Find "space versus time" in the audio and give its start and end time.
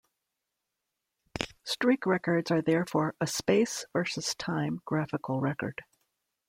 3.27-4.81